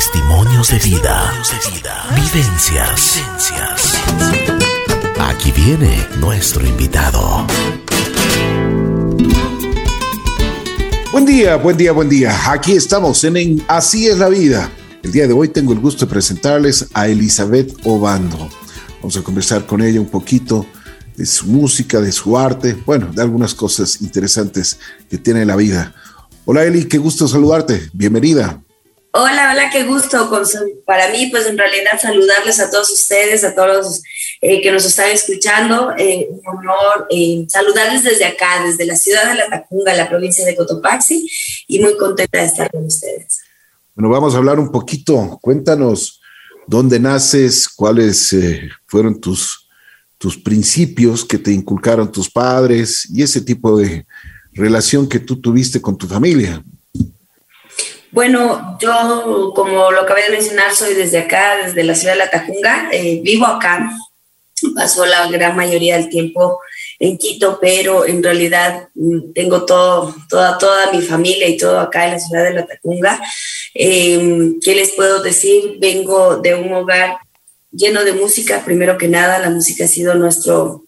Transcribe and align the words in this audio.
Testimonios 0.00 0.70
de 0.70 0.78
vida. 0.78 1.30
Vivencias. 2.14 3.22
Aquí 5.18 5.52
viene 5.52 6.06
nuestro 6.18 6.66
invitado. 6.66 7.46
Buen 11.12 11.26
día, 11.26 11.56
buen 11.56 11.76
día, 11.76 11.92
buen 11.92 12.08
día. 12.08 12.50
Aquí 12.50 12.72
estamos 12.72 13.22
en, 13.24 13.62
Así 13.68 14.08
es 14.08 14.16
la 14.16 14.30
vida. 14.30 14.70
El 15.02 15.12
día 15.12 15.26
de 15.26 15.34
hoy 15.34 15.48
tengo 15.48 15.74
el 15.74 15.80
gusto 15.80 16.06
de 16.06 16.10
presentarles 16.12 16.86
a 16.94 17.06
Elizabeth 17.06 17.76
Obando. 17.84 18.48
Vamos 19.02 19.18
a 19.18 19.22
conversar 19.22 19.66
con 19.66 19.82
ella 19.82 20.00
un 20.00 20.08
poquito 20.08 20.64
de 21.14 21.26
su 21.26 21.44
música, 21.44 22.00
de 22.00 22.10
su 22.10 22.38
arte, 22.38 22.74
bueno, 22.86 23.08
de 23.12 23.20
algunas 23.20 23.52
cosas 23.52 24.00
interesantes 24.00 24.78
que 25.10 25.18
tiene 25.18 25.44
la 25.44 25.56
vida. 25.56 25.94
Hola 26.46 26.64
Eli, 26.64 26.86
qué 26.86 26.96
gusto 26.96 27.28
saludarte. 27.28 27.90
Bienvenida. 27.92 28.62
Hola, 29.12 29.50
hola, 29.52 29.70
qué 29.70 29.82
gusto. 29.82 30.30
Para 30.86 31.10
mí, 31.10 31.26
pues 31.32 31.46
en 31.46 31.58
realidad 31.58 32.00
saludarles 32.00 32.60
a 32.60 32.70
todos 32.70 32.90
ustedes, 32.92 33.42
a 33.42 33.56
todos 33.56 33.68
los 33.68 34.02
eh, 34.40 34.62
que 34.62 34.70
nos 34.70 34.84
están 34.84 35.10
escuchando. 35.10 35.92
Eh, 35.98 36.28
un 36.30 36.58
honor 36.58 37.08
eh, 37.10 37.44
saludarles 37.48 38.04
desde 38.04 38.24
acá, 38.24 38.62
desde 38.64 38.86
la 38.86 38.94
ciudad 38.94 39.28
de 39.28 39.34
La 39.34 39.48
Tacunga, 39.48 39.94
la 39.94 40.08
provincia 40.08 40.46
de 40.46 40.54
Cotopaxi, 40.54 41.28
y 41.66 41.80
muy 41.80 41.96
contenta 41.96 42.38
de 42.38 42.44
estar 42.44 42.70
con 42.70 42.84
ustedes. 42.86 43.40
Bueno, 43.96 44.10
vamos 44.10 44.34
a 44.34 44.38
hablar 44.38 44.60
un 44.60 44.70
poquito. 44.70 45.40
Cuéntanos 45.42 46.20
dónde 46.68 47.00
naces, 47.00 47.68
cuáles 47.68 48.32
fueron 48.86 49.20
tus, 49.20 49.68
tus 50.18 50.38
principios 50.38 51.24
que 51.24 51.38
te 51.38 51.50
inculcaron 51.50 52.12
tus 52.12 52.30
padres 52.30 53.08
y 53.10 53.24
ese 53.24 53.40
tipo 53.40 53.76
de 53.76 54.06
relación 54.52 55.08
que 55.08 55.18
tú 55.18 55.40
tuviste 55.40 55.80
con 55.80 55.98
tu 55.98 56.06
familia. 56.06 56.62
Bueno, 58.12 58.76
yo, 58.80 59.52
como 59.54 59.92
lo 59.92 60.00
acabé 60.00 60.24
de 60.24 60.30
mencionar, 60.30 60.74
soy 60.74 60.94
desde 60.94 61.18
acá, 61.18 61.58
desde 61.64 61.84
la 61.84 61.94
ciudad 61.94 62.14
de 62.14 62.18
La 62.18 62.30
Tacunga. 62.30 62.88
Eh, 62.90 63.20
vivo 63.22 63.46
acá. 63.46 63.90
Pasó 64.74 65.06
la 65.06 65.26
gran 65.28 65.56
mayoría 65.56 65.96
del 65.96 66.08
tiempo 66.08 66.58
en 66.98 67.16
Quito, 67.16 67.58
pero 67.60 68.04
en 68.04 68.22
realidad 68.22 68.88
mm, 68.94 69.32
tengo 69.32 69.64
todo, 69.64 70.14
toda, 70.28 70.58
toda 70.58 70.92
mi 70.92 71.00
familia 71.02 71.48
y 71.48 71.56
todo 71.56 71.78
acá 71.78 72.06
en 72.06 72.12
la 72.12 72.18
ciudad 72.18 72.44
de 72.44 72.54
La 72.54 72.66
Tacunga. 72.66 73.20
Em, 73.74 74.58
¿Qué 74.60 74.74
les 74.74 74.90
puedo 74.90 75.22
decir? 75.22 75.76
Vengo 75.78 76.38
de 76.38 76.54
un 76.56 76.72
hogar 76.72 77.18
lleno 77.70 78.04
de 78.04 78.12
música. 78.12 78.64
Primero 78.64 78.98
que 78.98 79.08
nada, 79.08 79.38
la 79.38 79.50
música 79.50 79.84
ha 79.84 79.88
sido 79.88 80.14
nuestro, 80.14 80.84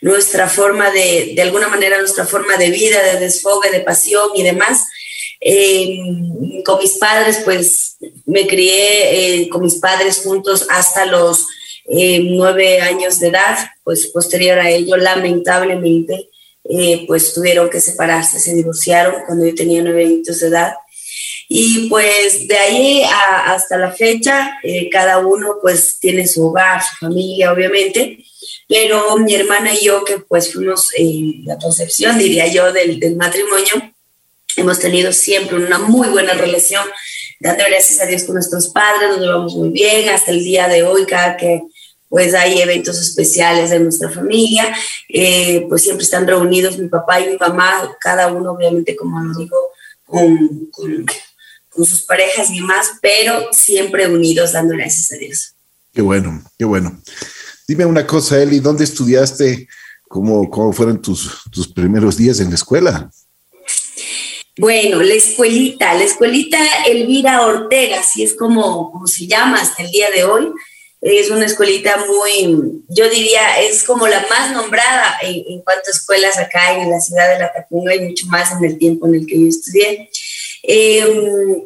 nuestra 0.00 0.48
forma 0.48 0.90
de, 0.92 1.32
de 1.34 1.42
alguna 1.42 1.66
manera, 1.66 1.98
nuestra 1.98 2.24
forma 2.26 2.56
de 2.56 2.70
vida, 2.70 3.02
de 3.02 3.18
desfogue, 3.18 3.70
de 3.70 3.80
pasión 3.80 4.30
y 4.36 4.44
demás. 4.44 4.86
Eh, 5.42 6.62
con 6.66 6.78
mis 6.78 6.98
padres, 6.98 7.40
pues 7.44 7.96
me 8.26 8.46
crié 8.46 9.42
eh, 9.42 9.48
con 9.48 9.62
mis 9.62 9.76
padres 9.76 10.20
juntos 10.22 10.66
hasta 10.68 11.06
los 11.06 11.46
eh, 11.88 12.20
nueve 12.22 12.80
años 12.82 13.18
de 13.18 13.28
edad, 13.28 13.56
pues 13.82 14.08
posterior 14.08 14.58
a 14.58 14.70
ello, 14.70 14.96
lamentablemente, 14.96 16.28
pues 17.08 17.32
tuvieron 17.32 17.68
que 17.70 17.80
separarse, 17.80 18.38
se 18.38 18.54
divorciaron 18.54 19.24
cuando 19.26 19.46
yo 19.46 19.54
tenía 19.54 19.82
nueve 19.82 20.04
años 20.04 20.38
de 20.38 20.46
edad. 20.46 20.74
Y 21.48 21.88
pues 21.88 22.46
de 22.46 22.56
ahí 22.56 23.02
hasta 23.46 23.76
la 23.76 23.90
fecha, 23.90 24.56
cada 24.92 25.18
uno 25.18 25.56
pues 25.60 25.98
tiene 25.98 26.28
su 26.28 26.46
hogar, 26.46 26.80
su 26.80 26.94
familia, 27.06 27.52
obviamente, 27.52 28.24
pero 28.68 29.16
mi 29.16 29.34
hermana 29.34 29.74
y 29.74 29.84
yo, 29.84 30.04
que 30.04 30.18
pues 30.18 30.52
fuimos 30.52 30.90
la 31.44 31.58
concepción, 31.58 32.18
diría 32.18 32.46
yo, 32.46 32.72
del, 32.72 33.00
del 33.00 33.16
matrimonio, 33.16 33.92
Hemos 34.60 34.78
tenido 34.78 35.10
siempre 35.10 35.56
una 35.56 35.78
muy 35.78 36.08
buena 36.08 36.34
relación, 36.34 36.84
dando 37.40 37.64
gracias 37.66 37.98
a 37.98 38.04
Dios 38.04 38.24
con 38.24 38.34
nuestros 38.34 38.68
padres, 38.68 39.08
nos 39.08 39.20
llevamos 39.20 39.54
muy 39.54 39.70
bien 39.70 40.10
hasta 40.10 40.32
el 40.32 40.44
día 40.44 40.68
de 40.68 40.82
hoy, 40.82 41.06
cada 41.06 41.38
que 41.38 41.62
pues 42.10 42.34
hay 42.34 42.60
eventos 42.60 43.00
especiales 43.00 43.70
de 43.70 43.80
nuestra 43.80 44.10
familia, 44.10 44.76
eh, 45.08 45.64
pues 45.66 45.80
siempre 45.80 46.04
están 46.04 46.26
reunidos 46.26 46.76
mi 46.76 46.88
papá 46.88 47.22
y 47.22 47.30
mi 47.30 47.38
mamá, 47.38 47.96
cada 48.02 48.30
uno 48.30 48.52
obviamente, 48.52 48.94
como 48.94 49.18
lo 49.18 49.38
digo, 49.38 49.56
con, 50.04 50.66
sus 51.74 52.02
parejas 52.02 52.50
y 52.50 52.56
demás, 52.56 52.90
pero 53.00 53.48
siempre 53.52 54.08
unidos, 54.08 54.52
dando 54.52 54.74
gracias 54.74 55.12
a 55.12 55.16
Dios. 55.16 55.54
Qué 55.94 56.02
bueno, 56.02 56.44
qué 56.58 56.66
bueno. 56.66 57.00
Dime 57.66 57.86
una 57.86 58.06
cosa, 58.06 58.42
Eli, 58.42 58.60
¿dónde 58.60 58.84
estudiaste? 58.84 59.66
¿Cómo, 60.06 60.50
cómo 60.50 60.70
fueron 60.74 61.00
tus, 61.00 61.44
tus 61.50 61.72
primeros 61.72 62.18
días 62.18 62.40
en 62.40 62.50
la 62.50 62.56
escuela? 62.56 63.10
Bueno, 64.58 65.02
la 65.02 65.14
escuelita, 65.14 65.94
la 65.94 66.04
escuelita 66.04 66.58
Elvira 66.86 67.46
Ortega, 67.46 68.00
así 68.00 68.22
es 68.22 68.34
como, 68.34 68.90
como 68.90 69.06
se 69.06 69.26
llama 69.26 69.60
hasta 69.60 69.82
el 69.82 69.90
día 69.90 70.10
de 70.10 70.24
hoy. 70.24 70.50
Es 71.00 71.30
una 71.30 71.46
escuelita 71.46 72.04
muy, 72.06 72.82
yo 72.88 73.08
diría, 73.08 73.60
es 73.60 73.84
como 73.84 74.06
la 74.06 74.26
más 74.28 74.52
nombrada 74.52 75.16
en, 75.22 75.62
cuanto 75.62 75.84
a 75.88 75.90
escuelas 75.92 76.36
acá 76.36 76.74
en 76.76 76.90
la 76.90 77.00
ciudad 77.00 77.32
de 77.32 77.38
La 77.38 77.52
Tacunga 77.52 77.94
y 77.94 78.00
mucho 78.00 78.26
más 78.26 78.52
en 78.52 78.62
el 78.64 78.76
tiempo 78.76 79.06
en 79.06 79.14
el 79.14 79.26
que 79.26 79.40
yo 79.40 79.46
estudié. 79.46 80.10
Em, 80.62 81.62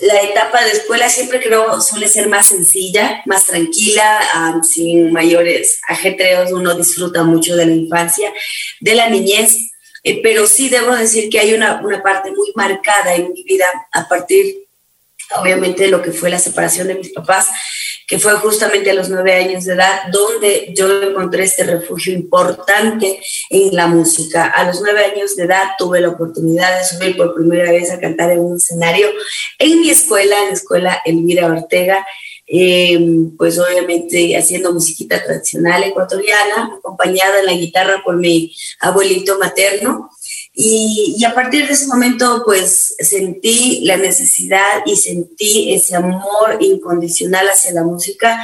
la 0.00 0.22
etapa 0.22 0.64
de 0.64 0.72
escuela 0.72 1.08
siempre 1.08 1.40
creo 1.40 1.80
suele 1.80 2.08
ser 2.08 2.28
más 2.28 2.48
sencilla, 2.48 3.22
más 3.26 3.46
tranquila, 3.46 4.60
sin 4.70 5.12
mayores 5.12 5.78
ajetreos. 5.88 6.52
Uno 6.52 6.74
disfruta 6.74 7.22
mucho 7.22 7.56
de 7.56 7.64
la 7.64 7.72
infancia, 7.72 8.32
de 8.80 8.94
la 8.94 9.08
niñez 9.08 9.56
eh, 10.04 10.20
pero 10.22 10.46
sí 10.46 10.68
debo 10.68 10.94
decir 10.94 11.30
que 11.30 11.40
hay 11.40 11.54
una, 11.54 11.80
una 11.82 12.02
parte 12.02 12.30
muy 12.30 12.52
marcada 12.54 13.14
en 13.14 13.32
mi 13.32 13.42
vida 13.42 13.64
a 13.90 14.06
partir, 14.06 14.66
obviamente, 15.40 15.84
de 15.84 15.88
lo 15.88 16.02
que 16.02 16.12
fue 16.12 16.28
la 16.28 16.38
separación 16.38 16.88
de 16.88 16.94
mis 16.94 17.10
papás, 17.10 17.48
que 18.06 18.18
fue 18.18 18.34
justamente 18.34 18.90
a 18.90 18.94
los 18.94 19.08
nueve 19.08 19.32
años 19.32 19.64
de 19.64 19.72
edad, 19.72 20.02
donde 20.12 20.74
yo 20.76 21.02
encontré 21.02 21.44
este 21.44 21.64
refugio 21.64 22.12
importante 22.12 23.18
en 23.48 23.74
la 23.74 23.86
música. 23.86 24.44
A 24.44 24.64
los 24.64 24.82
nueve 24.82 25.06
años 25.06 25.36
de 25.36 25.44
edad 25.44 25.70
tuve 25.78 26.02
la 26.02 26.10
oportunidad 26.10 26.78
de 26.78 26.84
subir 26.84 27.16
por 27.16 27.34
primera 27.34 27.72
vez 27.72 27.90
a 27.90 27.98
cantar 27.98 28.30
en 28.30 28.40
un 28.40 28.58
escenario 28.58 29.08
en 29.58 29.80
mi 29.80 29.88
escuela, 29.88 30.38
en 30.42 30.48
la 30.48 30.52
escuela 30.52 31.02
Elvira 31.06 31.46
Ortega, 31.46 32.06
eh, 32.46 32.98
pues 33.38 33.58
obviamente 33.58 34.36
haciendo 34.36 34.72
musiquita 34.72 35.22
tradicional 35.22 35.82
ecuatoriana, 35.84 36.74
acompañada 36.78 37.40
en 37.40 37.46
la 37.46 37.52
guitarra 37.52 38.02
por 38.04 38.16
mi 38.16 38.54
abuelito 38.80 39.38
materno. 39.38 40.10
Y, 40.56 41.16
y, 41.18 41.24
a 41.24 41.34
partir 41.34 41.66
de 41.66 41.72
ese 41.72 41.88
momento, 41.88 42.42
pues 42.44 42.94
sentí 43.00 43.80
la 43.82 43.96
necesidad 43.96 44.82
y 44.86 44.94
sentí 44.94 45.74
ese 45.74 45.96
amor 45.96 46.58
incondicional 46.60 47.48
hacia 47.48 47.72
la 47.72 47.82
música, 47.82 48.40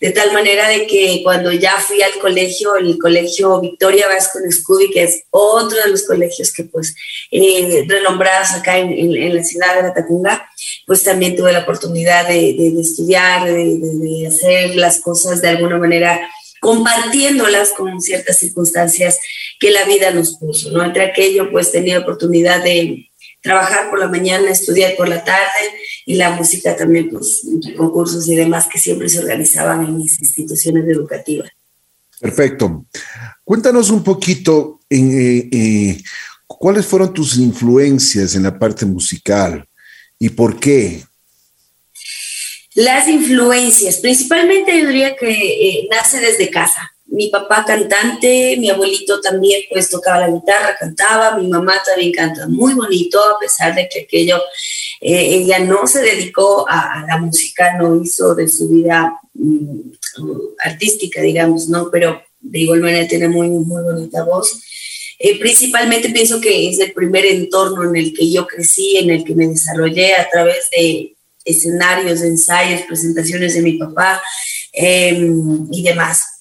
de 0.00 0.10
tal 0.10 0.32
manera 0.32 0.68
de 0.68 0.86
que 0.86 1.20
cuando 1.24 1.52
ya 1.52 1.76
fui 1.78 2.02
al 2.02 2.12
colegio, 2.20 2.76
el 2.76 2.98
colegio 2.98 3.60
Victoria 3.60 4.06
Vasco 4.08 4.38
Scooby, 4.48 4.90
que 4.90 5.04
es 5.04 5.24
otro 5.30 5.78
de 5.82 5.90
los 5.90 6.04
colegios 6.04 6.52
que 6.52 6.64
pues 6.64 6.94
eh, 7.30 7.84
renombrados 7.88 8.52
acá 8.52 8.78
en, 8.78 9.34
la 9.34 9.42
ciudad 9.42 9.76
de 9.76 9.82
La 10.22 10.48
pues 10.86 11.02
también 11.02 11.36
tuve 11.36 11.52
la 11.52 11.60
oportunidad 11.60 12.28
de, 12.28 12.54
de, 12.56 12.80
estudiar, 12.80 13.44
de, 13.44 13.78
de 13.78 14.26
hacer 14.26 14.76
las 14.76 15.00
cosas 15.00 15.42
de 15.42 15.48
alguna 15.48 15.78
manera 15.78 16.20
compartiéndolas 16.60 17.70
con 17.70 18.00
ciertas 18.00 18.38
circunstancias 18.38 19.20
que 19.60 19.70
la 19.70 19.84
vida 19.84 20.10
nos 20.10 20.36
puso, 20.38 20.70
¿no? 20.70 20.84
Entre 20.84 21.04
aquello, 21.04 21.50
pues 21.50 21.72
tenía 21.72 21.98
oportunidad 21.98 22.62
de 22.62 23.08
trabajar 23.42 23.90
por 23.90 23.98
la 23.98 24.08
mañana, 24.08 24.50
estudiar 24.50 24.96
por 24.96 25.08
la 25.08 25.24
tarde 25.24 25.72
y 26.08 26.14
la 26.14 26.30
música 26.30 26.74
también, 26.74 27.10
pues, 27.10 27.42
concursos 27.76 28.26
y 28.28 28.34
demás 28.34 28.66
que 28.66 28.78
siempre 28.78 29.10
se 29.10 29.18
organizaban 29.18 29.84
en 29.84 29.98
mis 29.98 30.18
instituciones 30.18 30.88
educativas. 30.88 31.50
Perfecto. 32.18 32.86
Cuéntanos 33.44 33.90
un 33.90 34.02
poquito 34.02 34.80
eh, 34.88 35.50
eh, 35.52 36.02
cuáles 36.46 36.86
fueron 36.86 37.12
tus 37.12 37.36
influencias 37.36 38.34
en 38.34 38.44
la 38.44 38.58
parte 38.58 38.86
musical 38.86 39.68
y 40.18 40.30
por 40.30 40.58
qué. 40.58 41.04
Las 42.74 43.06
influencias, 43.06 43.98
principalmente 43.98 44.80
yo 44.80 44.86
diría 44.86 45.14
que 45.14 45.30
eh, 45.30 45.88
nace 45.90 46.20
desde 46.20 46.48
casa. 46.48 46.90
Mi 47.04 47.28
papá 47.28 47.66
cantante, 47.66 48.56
mi 48.58 48.70
abuelito 48.70 49.20
también 49.20 49.60
pues 49.70 49.90
tocaba 49.90 50.20
la 50.20 50.30
guitarra, 50.30 50.74
cantaba, 50.80 51.36
mi 51.36 51.48
mamá 51.48 51.74
también 51.84 52.12
canta 52.12 52.48
muy 52.48 52.72
bonito, 52.72 53.20
a 53.22 53.38
pesar 53.38 53.74
de 53.74 53.86
que 53.90 54.04
aquello, 54.04 54.40
eh, 55.00 55.34
ella 55.34 55.60
no 55.60 55.86
se 55.86 56.00
dedicó 56.02 56.68
a, 56.68 57.04
la 57.06 57.18
música, 57.18 57.76
no 57.76 58.02
hizo 58.02 58.34
de 58.34 58.48
su 58.48 58.68
vida 58.68 59.18
mm, 59.34 59.80
artística, 60.64 61.20
digamos, 61.20 61.68
¿no? 61.68 61.90
Pero 61.90 62.20
de 62.40 62.58
igual 62.60 62.80
manera 62.80 63.06
tiene 63.06 63.28
muy, 63.28 63.48
muy 63.48 63.82
bonita 63.82 64.24
voz. 64.24 64.60
Eh, 65.18 65.38
principalmente 65.38 66.10
pienso 66.10 66.40
que 66.40 66.68
es 66.68 66.78
el 66.78 66.92
primer 66.92 67.26
entorno 67.26 67.84
en 67.84 67.96
el 67.96 68.14
que 68.14 68.30
yo 68.30 68.46
crecí, 68.46 68.98
en 68.98 69.10
el 69.10 69.24
que 69.24 69.34
me 69.34 69.48
desarrollé 69.48 70.14
a 70.14 70.28
través 70.30 70.68
de 70.70 71.16
escenarios, 71.44 72.22
ensayos, 72.22 72.82
presentaciones 72.82 73.54
de 73.54 73.62
mi 73.62 73.72
papá 73.72 74.22
em, 74.72 75.66
y 75.72 75.82
demás. 75.82 76.37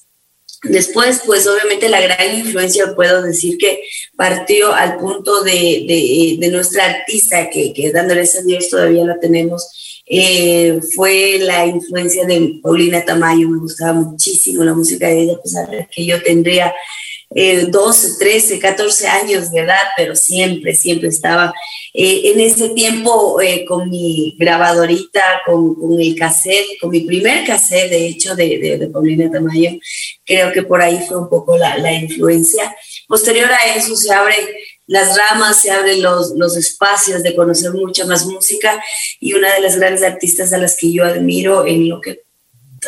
Después, 0.69 1.21
pues 1.25 1.47
obviamente 1.47 1.89
la 1.89 2.01
gran 2.01 2.39
influencia, 2.39 2.95
puedo 2.95 3.21
decir 3.21 3.57
que 3.57 3.81
partió 4.15 4.73
al 4.73 4.97
punto 4.97 5.43
de, 5.43 6.37
de, 6.39 6.49
nuestra 6.49 6.85
artista, 6.85 7.49
que, 7.49 7.73
que 7.73 7.91
dándole 7.91 8.21
ese 8.21 8.43
Dios 8.43 8.69
todavía 8.69 9.05
la 9.05 9.19
tenemos, 9.19 10.03
eh, 10.05 10.79
fue 10.95 11.37
la 11.39 11.65
influencia 11.65 12.25
de 12.25 12.59
Paulina 12.63 13.03
Tamayo, 13.03 13.49
me 13.49 13.59
gustaba 13.59 13.93
muchísimo 13.93 14.63
la 14.63 14.73
música 14.73 15.07
de 15.07 15.21
ella, 15.21 15.33
a 15.33 15.87
que 15.93 16.05
yo 16.05 16.21
tendría 16.23 16.73
12, 17.29 18.17
13, 18.17 18.59
14 18.59 19.07
años 19.07 19.51
de 19.51 19.59
edad, 19.59 19.83
pero 19.97 20.15
siempre, 20.15 20.73
siempre 20.73 21.09
estaba 21.09 21.53
eh, 21.93 22.31
en 22.31 22.39
ese 22.39 22.69
tiempo 22.69 23.41
eh, 23.41 23.65
con 23.65 23.89
mi 23.89 24.35
grabadorita, 24.37 25.41
con, 25.45 25.75
con, 25.75 25.99
el 25.99 26.15
cassette, 26.15 26.79
con 26.79 26.89
mi 26.89 27.01
primer 27.01 27.45
cassette, 27.45 27.89
de 27.89 28.07
hecho, 28.07 28.35
de, 28.35 28.77
de, 28.79 28.87
Paulina 28.87 29.29
Tamayo, 29.29 29.71
creo 30.25 30.53
que 30.53 30.63
por 30.63 30.81
ahí 30.81 30.99
fue 31.07 31.17
un 31.17 31.29
poco 31.29 31.57
la, 31.57 31.77
la, 31.77 31.91
influencia. 31.93 32.75
Posterior 33.07 33.49
a 33.51 33.75
eso 33.75 33.95
se 33.95 34.13
abren 34.13 34.45
las 34.85 35.17
ramas, 35.17 35.61
se 35.61 35.71
abren 35.71 36.01
los, 36.01 36.31
los 36.35 36.55
espacios 36.55 37.23
de 37.23 37.35
conocer 37.35 37.71
mucha 37.71 38.05
más 38.05 38.25
música 38.25 38.81
y 39.19 39.33
una 39.33 39.53
de 39.53 39.61
las 39.61 39.75
grandes 39.75 40.03
artistas 40.03 40.53
a 40.53 40.57
las 40.57 40.77
que 40.77 40.93
yo 40.93 41.03
admiro 41.03 41.65
en 41.65 41.89
lo 41.89 41.99
que 41.99 42.26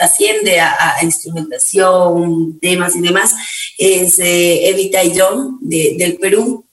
asciende 0.01 0.59
a, 0.59 0.97
instrumentación, 1.03 2.59
temas 2.59 2.95
y 2.95 3.01
demás, 3.01 3.33
es 3.77 4.19
eh, 4.19 4.69
Evita 4.69 5.03
y 5.03 5.17
John 5.17 5.57
del 5.61 6.17
Perú, 6.17 6.65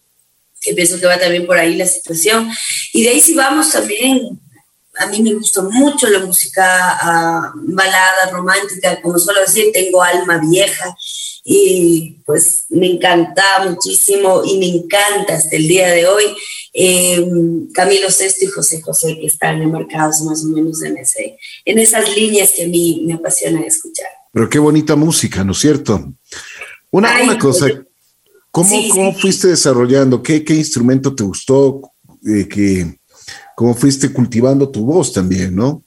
que 0.61 0.75
pienso 0.75 0.99
que 0.99 1.07
va 1.07 1.19
también 1.19 1.47
por 1.47 1.59
ahí 1.59 1.77
la 1.77 1.87
situación. 1.87 2.51
Y 2.93 3.05
de 3.05 3.11
ahí 3.11 3.21
si 3.21 3.35
vamos 3.35 3.71
también, 3.71 4.41
a 4.99 5.07
mí 5.07 5.23
me 5.23 5.35
gustó 5.35 5.63
mucho 5.65 6.09
la 6.09 6.21
música 6.21 6.99
ah, 7.01 7.53
balada, 7.55 8.31
romántica, 8.31 9.01
como 9.03 9.19
suelo 9.19 9.41
decir, 9.41 9.71
tengo 9.73 10.03
alma 10.03 10.39
vieja 10.39 10.97
y 11.49 12.23
pues 12.27 12.65
me 12.71 12.91
encantaba 12.91 13.71
muchísimo 13.71 14.43
y 14.45 14.59
me 14.59 14.67
encanta 14.67 15.37
hasta 15.37 15.55
el 15.55 15.69
día 15.69 15.87
de 15.93 16.05
hoy 16.05 16.25
eh, 16.75 17.25
Camilo 17.73 18.11
Sesto 18.11 18.45
y 18.45 18.49
José 18.49 18.83
José, 18.83 19.17
que 19.21 19.29
están 19.29 19.63
enmarcados 19.63 20.23
más 20.23 20.45
o 20.45 20.49
menos 20.49 20.83
en, 20.83 20.97
ese, 20.97 21.39
en 21.65 21.79
esas 21.79 22.17
líneas 22.17 22.51
que 22.51 22.65
a 22.65 22.67
mí 22.67 23.05
me 23.07 23.15
apasiona 23.15 23.61
escuchar. 23.61 24.09
Pero 24.33 24.51
qué 24.51 24.59
bonita 24.59 24.97
música, 24.97 25.45
¿no 25.45 25.53
es 25.53 25.59
cierto? 25.59 26.13
Una, 26.91 27.23
una 27.23 27.39
cosa, 27.39 27.67
¿cómo, 28.51 28.89
cómo 28.91 29.15
fuiste 29.15 29.47
desarrollando? 29.47 30.21
¿Qué, 30.25 30.45
¿Qué, 30.45 30.55
instrumento 30.55 31.15
te 31.15 31.23
gustó? 31.23 31.93
Eh, 32.27 32.49
que, 32.49 32.99
¿Cómo 33.55 33.73
fuiste 33.73 34.13
cultivando 34.13 34.69
tu 34.69 34.85
voz 34.85 35.13
también, 35.13 35.55
no? 35.55 35.85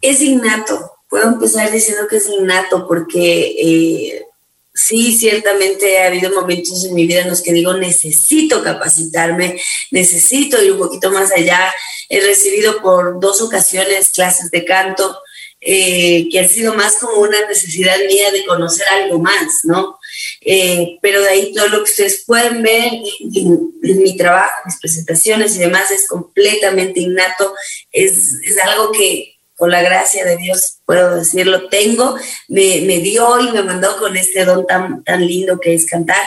Es 0.00 0.22
innato. 0.22 0.91
Puedo 1.12 1.28
empezar 1.28 1.70
diciendo 1.70 2.08
que 2.08 2.16
es 2.16 2.26
innato 2.26 2.88
porque 2.88 3.54
eh, 3.60 4.24
sí, 4.72 5.14
ciertamente 5.14 5.98
ha 5.98 6.06
habido 6.06 6.30
momentos 6.32 6.86
en 6.86 6.94
mi 6.94 7.06
vida 7.06 7.20
en 7.20 7.28
los 7.28 7.42
que 7.42 7.52
digo, 7.52 7.74
necesito 7.74 8.62
capacitarme, 8.62 9.60
necesito 9.90 10.62
ir 10.62 10.72
un 10.72 10.78
poquito 10.78 11.10
más 11.10 11.30
allá. 11.30 11.70
He 12.08 12.22
recibido 12.22 12.80
por 12.80 13.20
dos 13.20 13.42
ocasiones 13.42 14.08
clases 14.08 14.50
de 14.50 14.64
canto 14.64 15.18
eh, 15.60 16.30
que 16.30 16.40
han 16.40 16.48
sido 16.48 16.72
más 16.72 16.94
como 16.94 17.20
una 17.20 17.46
necesidad 17.46 17.98
mía 18.08 18.30
de 18.30 18.46
conocer 18.46 18.86
algo 18.88 19.18
más, 19.18 19.60
¿no? 19.64 19.98
Eh, 20.40 20.98
pero 21.02 21.20
de 21.20 21.28
ahí 21.28 21.52
todo 21.52 21.68
lo 21.68 21.84
que 21.84 21.90
ustedes 21.90 22.24
pueden 22.26 22.62
ver 22.62 22.90
en, 23.20 24.02
mi 24.02 24.16
trabajo, 24.16 24.54
mis 24.64 24.80
presentaciones 24.80 25.56
y 25.56 25.58
demás 25.58 25.90
es 25.90 26.08
completamente 26.08 27.00
innato, 27.00 27.54
es, 27.92 28.32
es 28.42 28.56
algo 28.58 28.92
que, 28.92 29.31
con 29.62 29.70
la 29.70 29.80
gracia 29.80 30.24
de 30.24 30.36
Dios, 30.38 30.78
puedo 30.84 31.14
decirlo, 31.14 31.68
tengo, 31.68 32.16
me, 32.48 32.80
me 32.80 32.98
dio 32.98 33.38
y 33.38 33.52
me 33.52 33.62
mandó 33.62 33.96
con 33.96 34.16
este 34.16 34.44
don 34.44 34.66
tan, 34.66 35.04
tan 35.04 35.24
lindo 35.24 35.60
que 35.60 35.72
es 35.72 35.86
cantar. 35.86 36.26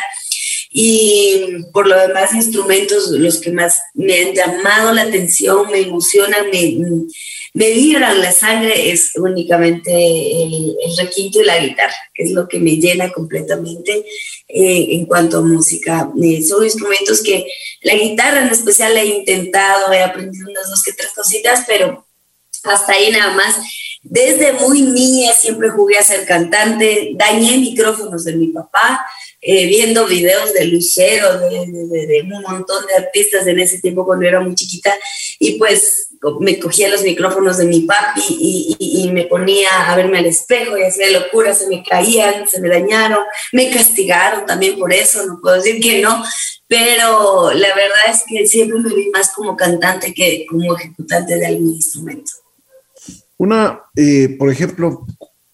Y 0.71 1.65
por 1.73 1.85
lo 1.85 1.99
demás, 1.99 2.33
instrumentos, 2.33 3.09
los 3.11 3.41
que 3.41 3.51
más 3.51 3.75
me 3.93 4.21
han 4.21 4.33
llamado 4.33 4.93
la 4.93 5.01
atención, 5.01 5.69
me 5.69 5.81
emocionan, 5.81 6.49
me, 6.49 6.77
me 7.53 7.71
vibran 7.71 8.21
la 8.21 8.31
sangre, 8.31 8.89
es 8.89 9.11
únicamente 9.17 9.91
el, 9.91 10.77
requinto 10.97 11.41
y 11.41 11.43
la 11.43 11.59
guitarra, 11.59 11.95
que 12.13 12.23
es 12.23 12.31
lo 12.31 12.47
que 12.47 12.59
me 12.59 12.77
llena 12.77 13.11
completamente 13.11 14.05
eh, 14.47 14.87
en 14.91 15.07
cuanto 15.07 15.39
a 15.39 15.41
música. 15.41 16.09
Eh, 16.23 16.41
son 16.41 16.63
instrumentos 16.63 17.21
que 17.21 17.45
la 17.81 17.95
guitarra 17.95 18.43
en 18.43 18.53
especial 18.53 18.95
he 18.95 19.05
intentado, 19.07 19.91
he 19.91 20.01
aprendido 20.01 20.49
unas 20.49 20.69
dos 20.69 20.81
que 20.83 20.93
tres 20.93 21.11
cositas, 21.13 21.65
pero 21.67 22.04
hasta 22.65 22.93
ahí 22.93 23.11
nada 23.11 23.33
más. 23.33 23.55
Desde 24.07 24.53
muy 24.53 24.83
niña 24.83 25.33
siempre 25.33 25.69
jugué 25.69 25.97
a 25.97 26.03
ser 26.03 26.25
cantante, 26.25 27.13
dañé 27.15 27.57
micrófonos 27.57 28.23
de 28.23 28.33
mi 28.33 28.47
papá, 28.49 29.03
eh, 29.41 29.65
viendo 29.65 30.05
videos 30.05 30.53
de 30.53 30.65
Lucero, 30.65 31.39
de, 31.39 32.21
un 32.21 32.41
montón 32.43 32.85
de 32.85 32.93
artistas 33.03 33.47
en 33.47 33.59
ese 33.59 33.79
tiempo 33.79 34.05
cuando 34.05 34.27
era 34.27 34.39
muy 34.39 34.53
chiquita, 34.53 34.93
y 35.39 35.53
pues 35.53 36.09
me 36.39 36.59
cogía 36.59 36.89
los 36.89 37.01
micrófonos 37.01 37.57
de 37.57 37.65
mi 37.65 37.81
papi 37.81 38.21
y, 38.27 38.75
y, 38.79 39.11
me 39.11 39.25
ponía 39.25 39.91
a 39.91 39.95
verme 39.95 40.19
al 40.19 40.25
espejo 40.25 40.77
y 40.77 40.83
hacía 40.83 41.09
locura, 41.09 41.53
se 41.53 41.67
me 41.67 41.83
caían, 41.83 42.47
se 42.47 42.59
me 42.59 42.69
dañaron, 42.69 43.23
me 43.51 43.69
castigaron 43.71 44.45
también 44.45 44.77
por 44.77 44.93
eso, 44.93 45.25
no 45.25 45.39
puedo 45.41 45.55
decir 45.55 45.79
que 45.79 46.01
no, 46.01 46.23
pero 46.67 47.51
la 47.53 47.75
verdad 47.75 48.09
es 48.09 48.23
que 48.27 48.47
siempre 48.47 48.79
me 48.79 48.93
vi 48.93 49.09
más 49.09 49.31
como 49.33 49.55
cantante 49.55 50.13
que 50.13 50.45
como 50.47 50.75
ejecutante 50.75 51.37
de 51.37 51.45
algún 51.45 51.73
instrumento. 51.73 52.31
Una, 53.37 53.81
eh, 53.95 54.35
por 54.37 54.51
ejemplo, 54.51 55.05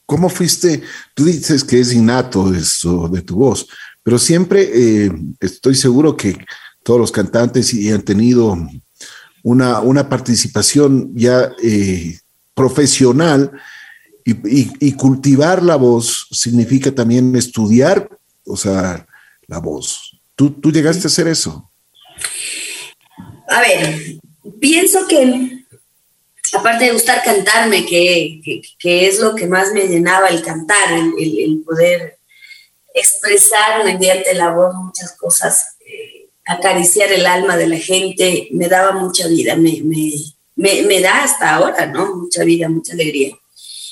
¿cómo 0.05 0.29
fuiste? 0.29 0.81
Tú 1.13 1.25
dices 1.25 1.63
que 1.63 1.79
es 1.79 1.93
innato 1.93 2.53
eso 2.53 3.07
de 3.07 3.21
tu 3.21 3.35
voz, 3.35 3.67
pero 4.03 4.19
siempre 4.19 4.69
eh, 4.73 5.11
estoy 5.39 5.75
seguro 5.75 6.15
que 6.15 6.37
todos 6.83 6.99
los 6.99 7.11
cantantes 7.11 7.73
y 7.73 7.91
han 7.91 8.01
tenido 8.01 8.57
una, 9.43 9.79
una 9.79 10.09
participación 10.09 11.11
ya 11.15 11.51
eh, 11.63 12.19
profesional 12.53 13.51
y, 14.23 14.91
cultivar 14.93 15.63
la 15.63 15.75
voz 15.75 16.27
significa 16.31 16.93
también 16.93 17.35
estudiar, 17.35 18.07
o 18.45 18.55
sea, 18.55 19.07
la 19.47 19.59
voz. 19.59 20.19
¿Tú, 20.35 20.51
tú 20.51 20.71
llegaste 20.71 21.07
a 21.07 21.07
hacer 21.07 21.27
eso? 21.27 21.69
A 23.47 23.61
ver, 23.61 24.19
pienso 24.59 25.07
que 25.07 25.60
aparte 26.53 26.85
de 26.85 26.91
gustar 26.91 27.23
cantarme, 27.23 27.85
que, 27.85 28.61
que, 28.77 29.07
es 29.07 29.19
lo 29.19 29.35
que 29.35 29.47
más 29.47 29.71
me 29.71 29.87
llenaba 29.87 30.27
el 30.27 30.41
cantar, 30.41 30.93
el, 30.93 31.63
poder 31.65 32.17
expresar 32.93 33.83
mediante 33.85 34.33
la 34.33 34.51
voz 34.51 34.75
muchas 34.75 35.13
cosas, 35.13 35.77
eh, 35.85 36.27
acariciar 36.45 37.11
el 37.11 37.25
alma 37.25 37.55
de 37.55 37.67
la 37.67 37.77
gente, 37.77 38.49
me 38.51 38.67
daba 38.67 38.91
mucha 38.91 39.27
vida, 39.27 39.55
me, 39.55 39.81
me, 39.83 40.83
me, 40.83 41.01
da 41.01 41.23
hasta 41.23 41.55
ahora, 41.55 41.85
¿no? 41.85 42.15
Mucha 42.15 42.43
vida, 42.43 42.67
mucha 42.67 42.93
alegría. 42.93 43.37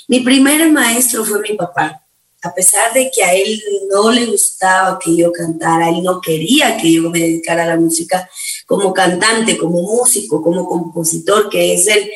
Mi 0.07 0.19
primer 0.19 0.69
maestro 0.69 1.23
fue 1.23 1.39
mi 1.41 1.55
papá. 1.55 2.03
A 2.41 2.53
pesar 2.53 2.93
de 2.93 3.11
que 3.13 3.21
a 3.21 3.33
él 3.33 3.61
no 3.91 4.11
le 4.11 4.25
gustaba 4.25 4.97
que 4.97 5.15
yo 5.15 5.31
cantara, 5.31 5.89
él 5.89 6.01
no 6.01 6.21
quería 6.21 6.77
que 6.77 6.93
yo 6.93 7.09
me 7.09 7.19
dedicara 7.19 7.63
a 7.63 7.67
la 7.67 7.75
música 7.75 8.29
como 8.65 8.93
cantante, 8.93 9.57
como 9.57 9.81
músico, 9.81 10.41
como 10.41 10.67
compositor, 10.67 11.49
que 11.49 11.73
es 11.73 11.87
él 11.87 12.09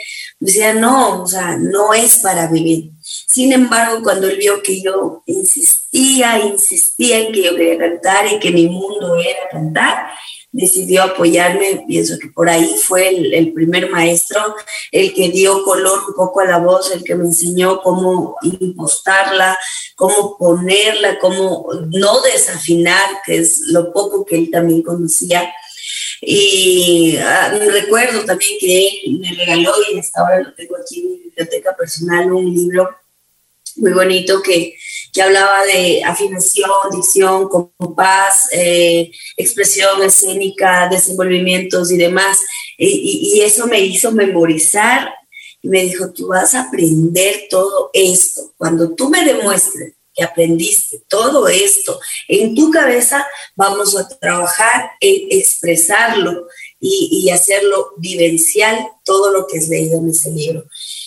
decía, 0.45 0.73
no, 0.73 1.23
o 1.23 1.27
sea, 1.27 1.57
no 1.57 1.93
es 1.93 2.19
para 2.19 2.47
vivir. 2.47 2.91
Sin 3.01 3.53
embargo, 3.53 4.03
cuando 4.03 4.27
él 4.27 4.37
vio 4.37 4.61
que 4.61 4.81
yo 4.81 5.23
insistía, 5.25 6.39
insistía 6.39 7.19
en 7.19 7.31
que 7.31 7.43
yo 7.43 7.55
quería 7.55 7.77
cantar 7.77 8.27
y 8.27 8.39
que 8.39 8.51
mi 8.51 8.67
mundo 8.67 9.15
era 9.15 9.49
cantar, 9.49 10.07
decidió 10.51 11.03
apoyarme. 11.03 11.85
Pienso 11.87 12.17
que 12.19 12.27
por 12.27 12.49
ahí 12.49 12.75
fue 12.83 13.07
el, 13.09 13.53
primer 13.53 13.89
maestro, 13.89 14.55
el 14.91 15.13
que 15.13 15.29
dio 15.29 15.63
color 15.63 15.99
un 16.09 16.13
poco 16.13 16.41
a 16.41 16.45
la 16.45 16.57
voz, 16.57 16.91
el 16.91 17.03
que 17.03 17.15
me 17.15 17.25
enseñó 17.25 17.81
cómo 17.81 18.35
impostarla, 18.41 19.57
cómo 19.95 20.37
ponerla, 20.37 21.19
cómo 21.19 21.67
no 21.89 22.21
desafinar, 22.21 23.21
que 23.25 23.37
es 23.37 23.61
lo 23.67 23.93
poco 23.93 24.25
que 24.25 24.35
él 24.35 24.51
también 24.51 24.83
conocía. 24.83 25.53
Y 26.25 27.17
ah, 27.17 27.49
recuerdo 27.71 28.23
también 28.23 28.57
que 28.59 29.01
me 29.19 29.33
regaló, 29.33 29.73
y 29.91 29.99
hasta 29.99 30.21
ahora 30.21 30.41
lo 30.41 30.53
tengo 30.53 30.77
aquí 30.77 30.99
en 30.99 31.11
mi 31.11 31.17
biblioteca 31.17 31.75
personal, 31.75 32.31
un 32.31 32.53
libro 32.53 32.89
muy 33.75 33.91
bonito 33.91 34.41
que, 34.41 34.75
que 35.11 35.21
hablaba 35.21 35.65
de 35.65 36.03
afinación, 36.03 36.69
dicción, 36.91 37.49
compás, 37.49 38.47
eh, 38.53 39.11
expresión 39.35 40.01
escénica, 40.03 40.87
desenvolvimientos 40.89 41.91
y 41.91 41.97
demás. 41.97 42.39
Y, 42.77 43.33
y, 43.35 43.41
eso 43.41 43.67
me 43.67 43.79
hizo 43.79 44.11
memorizar 44.11 45.13
y 45.61 45.69
me 45.69 45.83
dijo, 45.83 46.11
tú 46.11 46.27
vas 46.27 46.53
a 46.55 46.63
aprender 46.63 47.47
todo 47.49 47.89
esto. 47.93 48.53
Cuando 48.57 48.95
tú 48.95 49.09
me 49.09 49.25
demuestres 49.25 49.93
que 50.13 50.23
aprendiste 50.23 51.03
todo 51.07 51.47
esto 51.47 51.99
en 52.27 52.55
tu 52.55 52.71
cabeza, 52.71 53.27
vamos 53.55 53.97
a 53.97 54.07
trabajar 54.07 54.91
en 54.99 55.27
expresarlo 55.31 56.47
y, 56.79 57.29
hacerlo 57.29 57.93
vivencial 57.97 58.87
todo 59.05 59.31
lo 59.31 59.47
que 59.47 59.57
es 59.57 59.69
leído 59.69 59.99
en 59.99 60.09
ese 60.09 60.29
libro. 60.31 60.65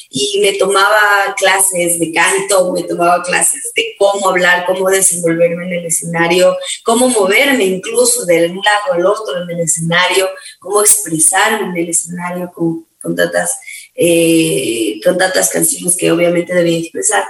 Y 0.08 0.40
me 0.40 0.54
tomaba 0.54 1.34
clases 1.36 2.00
de 2.00 2.12
canto, 2.12 2.72
me 2.72 2.84
tomaba 2.84 3.22
clases 3.22 3.72
de 3.76 3.94
cómo 3.98 4.30
hablar, 4.30 4.64
cómo 4.66 4.88
desenvolverme 4.88 5.66
en 5.66 5.72
el 5.74 5.86
escenario, 5.86 6.56
cómo 6.84 7.08
moverme 7.08 7.64
incluso 7.64 8.24
de 8.24 8.46
un 8.46 8.56
lado 8.56 8.94
al 8.94 9.06
otro 9.06 9.42
en 9.42 9.50
el 9.50 9.60
escenario, 9.60 10.28
cómo 10.58 10.80
expresarme 10.80 11.68
en 11.68 11.76
el 11.76 11.90
escenario 11.90 12.50
con, 12.54 12.86
con 13.00 13.14
tantas 13.14 13.58
eh, 13.98 15.00
con 15.02 15.16
tantas 15.16 15.48
canciones 15.48 15.96
que 15.96 16.10
obviamente 16.10 16.54
debía 16.54 16.78
expresar. 16.78 17.24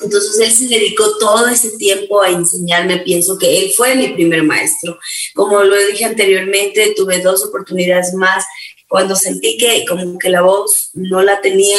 Entonces 0.00 0.38
él 0.40 0.52
se 0.52 0.68
dedicó 0.68 1.16
todo 1.18 1.48
ese 1.48 1.76
tiempo 1.78 2.20
a 2.20 2.30
enseñarme, 2.30 2.98
pienso 2.98 3.38
que 3.38 3.58
él 3.58 3.72
fue 3.76 3.94
mi 3.94 4.08
primer 4.08 4.42
maestro. 4.42 4.98
Como 5.34 5.62
lo 5.62 5.76
dije 5.86 6.04
anteriormente, 6.04 6.94
tuve 6.96 7.20
dos 7.20 7.44
oportunidades 7.44 8.12
más 8.14 8.44
cuando 8.88 9.16
sentí 9.16 9.56
que 9.56 9.84
como 9.88 10.18
que 10.18 10.28
la 10.28 10.42
voz 10.42 10.90
no 10.94 11.22
la 11.22 11.40
tenía 11.40 11.78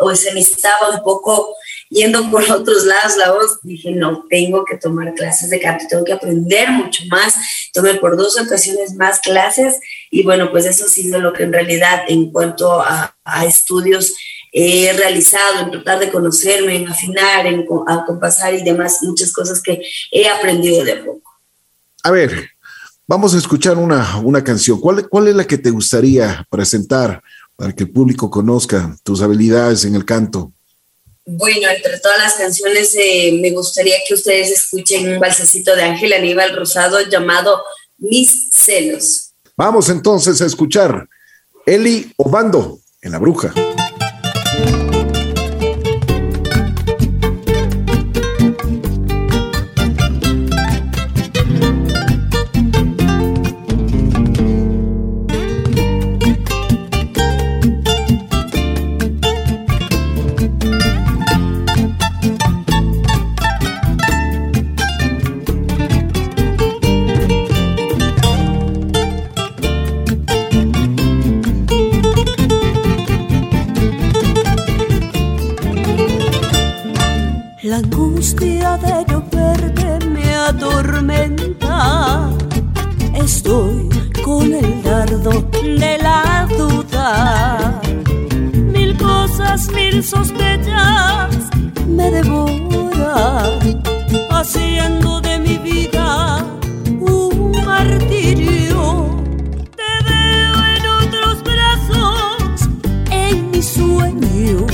o 0.00 0.14
se 0.14 0.34
me 0.34 0.40
estaba 0.40 0.90
un 0.90 1.04
poco 1.04 1.54
yendo 1.88 2.28
por 2.30 2.42
otros 2.50 2.84
lados 2.84 3.16
la 3.16 3.32
voz, 3.32 3.58
dije, 3.62 3.92
no, 3.92 4.24
tengo 4.28 4.64
que 4.64 4.76
tomar 4.76 5.14
clases 5.14 5.50
de 5.50 5.60
canto, 5.60 5.84
tengo 5.88 6.04
que 6.04 6.12
aprender 6.12 6.68
mucho 6.70 7.04
más. 7.08 7.34
Tomé 7.72 7.94
por 7.94 8.16
dos 8.16 8.38
ocasiones 8.40 8.94
más 8.94 9.20
clases 9.20 9.78
y 10.10 10.22
bueno, 10.24 10.50
pues 10.50 10.66
eso 10.66 10.86
ha 10.86 10.88
sido 10.88 11.20
lo 11.20 11.32
que 11.32 11.44
en 11.44 11.52
realidad 11.52 12.02
en 12.08 12.30
cuanto 12.32 12.80
a, 12.80 13.16
a 13.24 13.46
estudios 13.46 14.14
he 14.56 14.92
realizado, 14.92 15.64
en 15.64 15.70
tratar 15.72 15.98
de 15.98 16.12
conocerme, 16.12 16.76
en 16.76 16.88
afinar, 16.88 17.44
en 17.44 17.66
compasar 17.66 18.54
y 18.54 18.62
demás, 18.62 18.98
muchas 19.02 19.32
cosas 19.32 19.60
que 19.60 19.82
he 20.12 20.28
aprendido 20.28 20.84
de 20.84 20.96
poco. 20.96 21.28
A 22.04 22.12
ver, 22.12 22.50
vamos 23.04 23.34
a 23.34 23.38
escuchar 23.38 23.76
una, 23.76 24.18
una 24.18 24.44
canción. 24.44 24.80
¿Cuál, 24.80 25.08
¿Cuál 25.08 25.26
es 25.26 25.34
la 25.34 25.44
que 25.44 25.58
te 25.58 25.70
gustaría 25.70 26.46
presentar 26.48 27.20
para 27.56 27.72
que 27.72 27.82
el 27.82 27.90
público 27.90 28.30
conozca 28.30 28.96
tus 29.02 29.22
habilidades 29.22 29.84
en 29.86 29.96
el 29.96 30.04
canto? 30.04 30.52
Bueno, 31.26 31.68
entre 31.74 31.98
todas 31.98 32.18
las 32.18 32.34
canciones 32.34 32.94
eh, 32.96 33.36
me 33.40 33.50
gustaría 33.50 33.96
que 34.06 34.14
ustedes 34.14 34.52
escuchen 34.52 35.14
un 35.14 35.18
balsacito 35.18 35.74
de 35.74 35.82
Ángel 35.82 36.12
Aníbal 36.12 36.54
Rosado 36.54 37.00
llamado 37.08 37.60
Mis 37.98 38.50
celos. 38.52 39.32
Vamos 39.56 39.88
entonces 39.88 40.40
a 40.42 40.46
escuchar 40.46 41.08
Eli 41.66 42.12
Obando 42.18 42.78
en 43.00 43.12
La 43.12 43.18
Bruja. 43.18 43.52
Thank 44.56 44.92
you. 44.92 44.93
con 84.24 84.52
el 84.52 84.82
dardo 84.82 85.42
de 85.62 85.98
la 85.98 86.46
duda. 86.56 87.80
Mil 88.72 88.96
cosas, 88.96 89.70
mil 89.72 90.02
sospechas 90.02 91.36
me 91.86 92.10
devoran, 92.10 93.82
haciendo 94.30 95.20
de 95.20 95.38
mi 95.38 95.58
vida 95.58 96.44
un 97.00 97.52
martirio. 97.64 99.20
Te 99.76 99.92
veo 100.08 100.54
en 100.74 100.86
otros 101.02 101.42
brazos, 101.44 102.68
en 103.10 103.50
mis 103.50 103.66
sueños, 103.66 104.72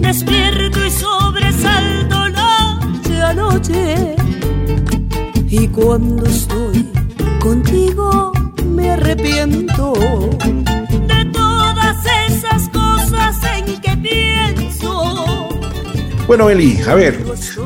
despierto 0.00 0.84
y 0.84 0.90
sobresalto 0.90 2.28
noche 2.28 3.22
a 3.22 3.34
noche. 3.34 4.16
Y 5.48 5.66
cuando 5.68 6.26
estoy 6.26 6.89
bueno, 16.30 16.48
Eli, 16.48 16.78
a 16.86 16.94
ver, 16.94 17.18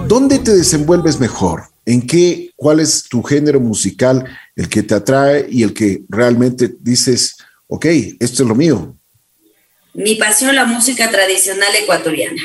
¿dónde 0.08 0.38
te 0.38 0.52
desenvuelves 0.52 1.20
mejor? 1.20 1.64
¿En 1.84 2.06
qué, 2.06 2.50
cuál 2.56 2.80
es 2.80 3.04
tu 3.10 3.22
género 3.22 3.60
musical, 3.60 4.24
el 4.56 4.70
que 4.70 4.82
te 4.82 4.94
atrae 4.94 5.46
y 5.50 5.62
el 5.64 5.74
que 5.74 6.00
realmente 6.08 6.74
dices, 6.80 7.36
ok, 7.66 7.84
esto 8.18 8.42
es 8.42 8.48
lo 8.48 8.54
mío? 8.54 8.96
Mi 9.92 10.14
pasión, 10.14 10.56
la 10.56 10.64
música 10.64 11.10
tradicional 11.10 11.76
ecuatoriana. 11.76 12.40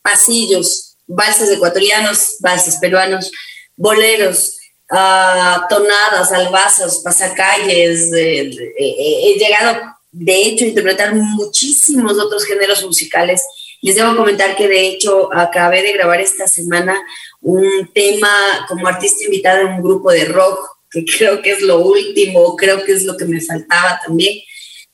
Pasillos, 0.00 0.96
valses 1.06 1.50
ecuatorianos, 1.50 2.36
valses 2.40 2.78
peruanos, 2.78 3.30
boleros, 3.76 4.56
uh, 4.92 5.66
tonadas, 5.68 6.30
albazos, 6.32 7.00
pasacalles. 7.00 8.12
Eh, 8.12 8.40
eh, 8.40 8.74
eh, 8.78 9.20
he 9.24 9.38
llegado, 9.38 9.80
de 10.12 10.42
hecho, 10.42 10.64
a 10.64 10.68
interpretar 10.68 11.14
muchísimos 11.14 12.18
otros 12.18 12.44
géneros 12.44 12.84
musicales 12.84 13.42
les 13.82 13.96
debo 13.96 14.16
comentar 14.16 14.56
que 14.56 14.68
de 14.68 14.86
hecho 14.86 15.28
acabé 15.34 15.82
de 15.82 15.92
grabar 15.92 16.20
esta 16.20 16.46
semana 16.46 16.96
un 17.40 17.90
tema 17.92 18.30
como 18.68 18.86
artista 18.86 19.24
invitada 19.24 19.62
en 19.62 19.66
un 19.74 19.82
grupo 19.82 20.12
de 20.12 20.24
rock, 20.24 20.60
que 20.90 21.04
creo 21.18 21.42
que 21.42 21.50
es 21.50 21.60
lo 21.60 21.80
último, 21.80 22.56
creo 22.56 22.84
que 22.84 22.92
es 22.92 23.04
lo 23.04 23.16
que 23.16 23.24
me 23.24 23.40
faltaba 23.40 24.00
también, 24.06 24.38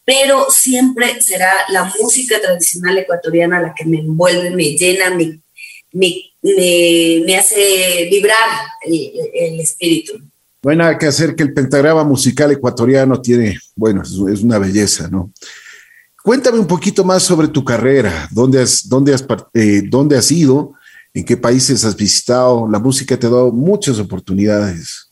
pero 0.05 0.51
siempre 0.51 1.21
será 1.21 1.53
la 1.69 1.93
música 2.01 2.41
tradicional 2.41 2.97
ecuatoriana 2.97 3.61
la 3.61 3.75
que 3.75 3.85
me 3.85 3.99
envuelve, 3.99 4.51
me 4.51 4.75
llena, 4.75 5.11
me, 5.11 5.39
me, 5.93 7.37
hace 7.37 8.09
vibrar 8.11 8.49
el, 8.85 9.13
el 9.35 9.61
espíritu. 9.61 10.21
No 10.63 10.71
hay 10.71 10.77
nada 10.77 10.99
que 10.99 11.07
hacer 11.07 11.37
que 11.37 11.45
el 11.45 11.55
pentagrama 11.55 12.05
musical 12.05 12.51
ecuatoriano 12.51 13.21
tiene, 13.21 13.59
bueno, 13.77 14.03
es 14.03 14.43
una 14.43 14.59
belleza, 14.59 15.09
¿no? 15.09 15.33
Cuéntame 16.23 16.59
un 16.59 16.67
poquito 16.67 17.05
más 17.05 17.23
sobre 17.23 17.49
tu 17.49 17.65
carrera, 17.65 18.29
dónde 18.31 18.61
has, 18.61 18.89
dónde 18.89 19.15
has, 19.15 19.25
eh, 19.55 19.83
dónde 19.87 20.19
has 20.19 20.31
ido, 20.31 20.75
en 21.15 21.25
qué 21.25 21.37
países 21.37 21.85
has 21.85 21.97
visitado. 21.97 22.69
La 22.71 22.79
música 22.79 23.17
te 23.17 23.27
ha 23.27 23.31
dado 23.31 23.53
muchas 23.53 23.99
oportunidades. 23.99 25.11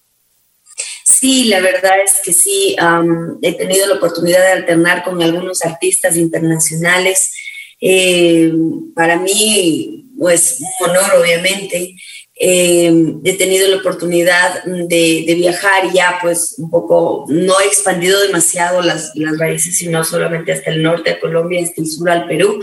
Sí, 1.04 1.45
la 1.45 1.61
verdad 1.61 2.00
es 2.04 2.16
que 2.23 2.33
sí. 2.33 2.76
he 3.40 3.52
tenido 3.54 3.87
la 3.87 3.95
oportunidad 3.95 4.40
de 4.40 4.52
alternar 4.52 5.04
con 5.04 5.23
algunos 5.23 5.64
artistas 5.64 6.16
internacionales. 6.16 7.33
Eh, 7.80 8.52
para 8.95 9.16
mí, 9.18 10.06
pues, 10.19 10.59
un 10.61 10.91
honor, 10.91 11.17
obviamente. 11.21 11.95
Eh, 12.39 13.15
he 13.25 13.33
tenido 13.39 13.67
la 13.69 13.79
oportunidad 13.79 14.63
de, 14.65 15.35
viajar 15.39 15.91
ya 15.95 16.19
pues 16.21 16.57
un 16.59 16.69
poco, 16.69 17.25
no 17.29 17.59
he 17.61 17.67
expandido 17.67 18.21
demasiado 18.21 18.83
las, 18.83 19.13
las, 19.15 19.39
raíces, 19.39 19.79
sino 19.79 20.05
solamente 20.05 20.53
hasta 20.53 20.71
el 20.71 20.83
norte 20.83 21.13
de 21.13 21.19
Colombia, 21.19 21.63
hasta 21.63 21.81
el 21.81 21.89
sur 21.89 22.11
al 22.11 22.27
Perú, 22.29 22.63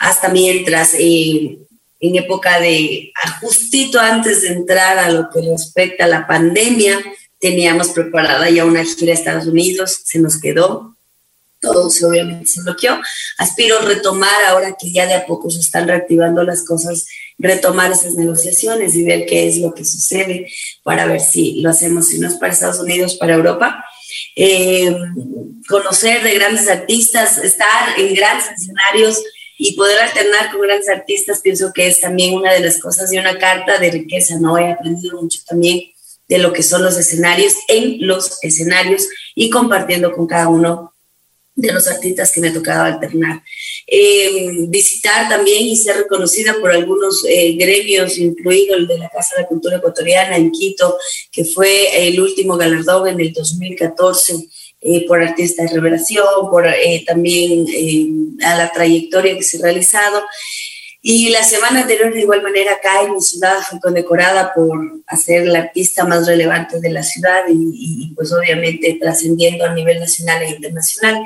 hasta 0.00 0.28
mientras 0.28 0.92
eh, 0.98 1.56
en 2.00 2.16
época 2.16 2.60
de, 2.60 3.12
justito 3.40 3.98
antes 3.98 4.42
de 4.42 4.48
entrar 4.48 4.98
a 4.98 5.10
lo 5.10 5.30
que 5.30 5.40
respecta 5.40 6.04
a 6.04 6.08
la 6.08 6.26
pandemia, 6.26 7.00
teníamos 7.40 7.90
preparada 7.90 8.50
ya 8.50 8.66
una 8.66 8.84
gira 8.84 9.12
a 9.12 9.14
Estados 9.14 9.46
Unidos, 9.46 10.02
se 10.04 10.18
nos 10.18 10.38
quedó, 10.38 10.93
todo 11.72 11.90
se, 11.90 12.04
obviamente 12.04 12.46
se 12.46 12.62
bloqueó. 12.62 13.00
Aspiro 13.38 13.78
retomar 13.80 14.44
ahora 14.46 14.76
que 14.78 14.92
ya 14.92 15.06
de 15.06 15.14
a 15.14 15.26
poco 15.26 15.50
se 15.50 15.60
están 15.60 15.88
reactivando 15.88 16.42
las 16.42 16.64
cosas, 16.64 17.06
retomar 17.38 17.92
esas 17.92 18.14
negociaciones 18.14 18.94
y 18.94 19.02
ver 19.02 19.26
qué 19.26 19.48
es 19.48 19.58
lo 19.58 19.74
que 19.74 19.84
sucede 19.84 20.48
para 20.82 21.06
ver 21.06 21.20
si 21.20 21.60
lo 21.60 21.70
hacemos, 21.70 22.08
si 22.08 22.18
no 22.18 22.28
es 22.28 22.34
para 22.34 22.52
Estados 22.52 22.80
Unidos, 22.80 23.16
para 23.16 23.34
Europa. 23.34 23.84
Eh, 24.36 24.94
conocer 25.68 26.22
de 26.22 26.34
grandes 26.34 26.68
artistas, 26.68 27.38
estar 27.38 27.98
en 27.98 28.14
grandes 28.14 28.46
escenarios 28.50 29.22
y 29.58 29.74
poder 29.76 29.98
alternar 30.00 30.50
con 30.50 30.62
grandes 30.62 30.88
artistas, 30.88 31.40
pienso 31.40 31.72
que 31.72 31.86
es 31.86 32.00
también 32.00 32.34
una 32.34 32.52
de 32.52 32.60
las 32.60 32.78
cosas 32.78 33.12
y 33.12 33.18
una 33.18 33.38
carta 33.38 33.78
de 33.78 33.90
riqueza, 33.90 34.38
¿no? 34.38 34.58
He 34.58 34.72
aprendido 34.72 35.20
mucho 35.20 35.40
también 35.46 35.80
de 36.28 36.38
lo 36.38 36.52
que 36.52 36.62
son 36.62 36.82
los 36.82 36.96
escenarios 36.96 37.54
en 37.68 38.06
los 38.06 38.38
escenarios 38.42 39.06
y 39.34 39.50
compartiendo 39.50 40.12
con 40.12 40.26
cada 40.26 40.48
uno 40.48 40.93
de 41.56 41.72
los 41.72 41.86
artistas 41.86 42.32
que 42.32 42.40
me 42.40 42.50
tocaba 42.50 42.86
alternar. 42.86 43.42
Eh, 43.86 44.66
visitar 44.68 45.28
también 45.28 45.64
y 45.64 45.76
ser 45.76 45.96
reconocida 45.96 46.54
por 46.60 46.72
algunos 46.72 47.24
eh, 47.28 47.52
gremios, 47.52 48.18
incluido 48.18 48.76
el 48.76 48.86
de 48.86 48.98
la 48.98 49.08
Casa 49.08 49.36
de 49.36 49.42
la 49.42 49.48
Cultura 49.48 49.76
Ecuatoriana 49.76 50.36
en 50.36 50.50
Quito, 50.50 50.96
que 51.30 51.44
fue 51.44 52.08
el 52.08 52.20
último 52.20 52.56
galardón 52.56 53.08
en 53.08 53.20
el 53.20 53.32
2014 53.32 54.48
eh, 54.80 55.06
por 55.06 55.22
Artista 55.22 55.62
de 55.62 55.70
Revelación, 55.70 56.24
por 56.50 56.66
también 57.06 57.66
a 58.42 58.56
la 58.56 58.72
trayectoria 58.72 59.36
que 59.36 59.42
se 59.42 59.58
ha 59.58 59.62
realizado. 59.62 60.22
Y 61.06 61.28
la 61.28 61.44
semana 61.44 61.82
anterior, 61.82 62.14
de 62.14 62.22
igual 62.22 62.42
manera, 62.42 62.72
acá 62.72 63.02
en 63.02 63.12
mi 63.12 63.20
ciudad 63.20 63.58
fue 63.68 63.78
condecorada 63.78 64.54
por 64.54 65.02
hacer 65.06 65.46
la 65.46 65.58
artista 65.58 66.06
más 66.06 66.26
relevante 66.26 66.80
de 66.80 66.88
la 66.88 67.02
ciudad 67.02 67.42
y, 67.46 68.10
pues 68.16 68.32
obviamente 68.32 68.96
trascendiendo 68.98 69.66
a 69.66 69.74
nivel 69.74 70.00
nacional 70.00 70.42
e 70.42 70.52
internacional. 70.52 71.22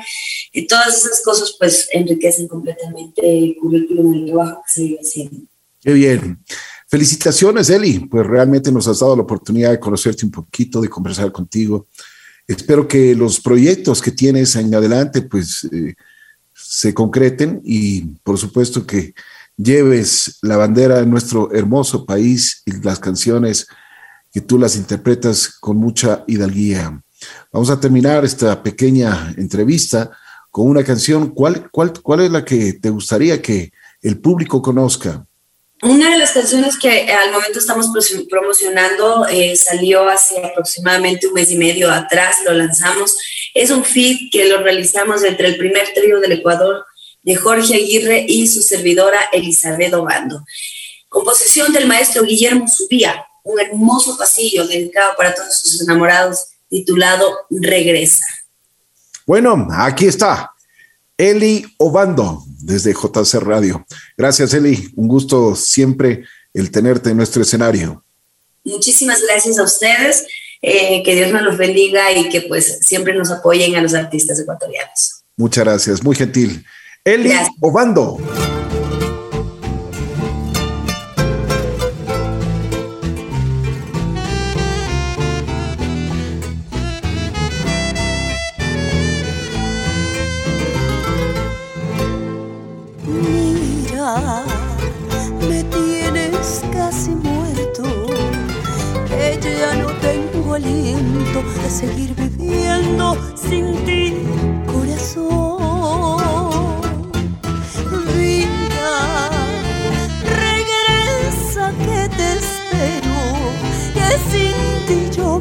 Y 0.51 0.67
todas 0.67 0.97
esas 0.97 1.21
cosas 1.21 1.55
pues 1.57 1.87
enriquecen 1.93 2.49
completamente 2.49 3.21
el 3.25 3.55
currículum 3.55 4.13
y 4.13 4.19
el 4.19 4.25
trabajo 4.25 4.63
que 4.65 4.73
se 4.73 4.81
vive 4.81 4.99
haciendo. 4.99 5.37
Qué 5.81 5.93
bien. 5.93 6.43
Felicitaciones, 6.89 7.69
Eli. 7.69 7.99
Pues 7.99 8.27
realmente 8.27 8.73
nos 8.73 8.85
has 8.89 8.99
dado 8.99 9.15
la 9.15 9.23
oportunidad 9.23 9.71
de 9.71 9.79
conocerte 9.79 10.25
un 10.25 10.31
poquito, 10.31 10.81
de 10.81 10.89
conversar 10.89 11.31
contigo. 11.31 11.87
Espero 12.45 12.85
que 12.85 13.15
los 13.15 13.39
proyectos 13.39 14.01
que 14.01 14.11
tienes 14.11 14.57
en 14.57 14.75
adelante 14.75 15.21
pues 15.21 15.65
eh, 15.71 15.95
se 16.53 16.93
concreten 16.93 17.61
y 17.63 18.01
por 18.23 18.37
supuesto 18.37 18.85
que 18.85 19.13
lleves 19.61 20.39
la 20.41 20.57
bandera 20.57 20.99
de 20.99 21.05
nuestro 21.05 21.53
hermoso 21.53 22.05
país 22.05 22.61
y 22.65 22.71
las 22.81 22.99
canciones 22.99 23.67
que 24.31 24.41
tú 24.41 24.57
las 24.57 24.75
interpretas 24.75 25.49
con 25.59 25.77
mucha 25.77 26.23
hidalguía. 26.27 27.01
Vamos 27.51 27.69
a 27.69 27.79
terminar 27.79 28.23
esta 28.23 28.63
pequeña 28.63 29.33
entrevista 29.37 30.11
con 30.49 30.67
una 30.67 30.83
canción. 30.83 31.29
¿Cuál, 31.31 31.69
cuál, 31.71 31.93
cuál 32.01 32.21
es 32.21 32.31
la 32.31 32.45
que 32.45 32.73
te 32.73 32.89
gustaría 32.89 33.41
que 33.41 33.71
el 34.01 34.19
público 34.19 34.61
conozca? 34.61 35.25
Una 35.81 36.11
de 36.11 36.17
las 36.17 36.31
canciones 36.31 36.77
que 36.77 37.09
al 37.09 37.31
momento 37.31 37.59
estamos 37.59 37.87
promocionando 38.29 39.25
eh, 39.27 39.55
salió 39.55 40.09
hace 40.09 40.43
aproximadamente 40.43 41.27
un 41.27 41.33
mes 41.33 41.51
y 41.51 41.57
medio 41.57 41.89
atrás, 41.89 42.37
lo 42.45 42.53
lanzamos. 42.53 43.17
Es 43.53 43.71
un 43.71 43.85
feed 43.85 44.29
que 44.29 44.49
lo 44.49 44.61
realizamos 44.61 45.23
entre 45.23 45.47
el 45.47 45.57
primer 45.57 45.87
trío 45.93 46.19
del 46.19 46.33
Ecuador, 46.33 46.85
de 47.23 47.35
Jorge 47.35 47.75
Aguirre 47.75 48.25
y 48.27 48.47
su 48.47 48.61
servidora 48.61 49.19
Elizabeth 49.33 49.93
Obando. 49.93 50.43
Composición 51.07 51.73
del 51.73 51.87
maestro 51.87 52.23
Guillermo 52.23 52.67
Subía, 52.67 53.25
un 53.43 53.59
hermoso 53.59 54.17
pasillo 54.17 54.67
dedicado 54.67 55.13
para 55.17 55.33
todos 55.33 55.59
sus 55.59 55.81
enamorados, 55.81 56.47
titulado 56.69 57.31
Regresa. 57.49 58.25
Bueno, 59.25 59.67
aquí 59.71 60.07
está. 60.07 60.51
Eli 61.17 61.65
Obando, 61.77 62.43
desde 62.61 62.93
JC 62.93 63.35
Radio. 63.41 63.85
Gracias, 64.17 64.53
Eli. 64.53 64.89
Un 64.95 65.07
gusto 65.07 65.55
siempre 65.55 66.23
el 66.53 66.71
tenerte 66.71 67.09
en 67.09 67.17
nuestro 67.17 67.41
escenario. 67.41 68.03
Muchísimas 68.63 69.21
gracias 69.21 69.59
a 69.59 69.63
ustedes. 69.63 70.25
Eh, 70.61 71.03
que 71.03 71.15
Dios 71.15 71.31
nos 71.31 71.43
los 71.43 71.57
bendiga 71.57 72.11
y 72.11 72.27
que 72.27 72.41
pues 72.41 72.79
siempre 72.81 73.13
nos 73.13 73.31
apoyen 73.31 73.77
a 73.77 73.81
los 73.81 73.93
artistas 73.93 74.39
ecuatorianos. 74.39 75.23
Muchas 75.37 75.63
gracias, 75.63 76.03
muy 76.03 76.15
gentil. 76.17 76.65
Eli 77.05 77.31
Obando. 77.61 78.17
Mira, 93.07 94.43
me 95.47 95.63
tienes 95.63 96.61
casi 96.73 97.11
muerto, 97.11 97.83
que 99.07 99.39
ya 99.41 99.73
no 99.75 99.87
tengo 100.01 100.53
aliento 100.55 101.43
de 101.63 101.69
seguir 101.69 102.13
viviendo 102.13 103.17
sin 103.35 103.73
ti, 103.85 104.08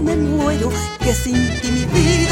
me 0.08 0.16
muero, 0.16 0.70
que 1.04 1.12
sin 1.14 1.34
ti 1.60 1.70
mi 1.70 1.84
vida 1.84 2.27